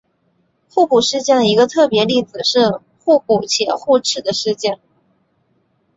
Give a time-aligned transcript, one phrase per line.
[0.73, 4.79] 互补事件的一个特别例子是互补且互斥的事件。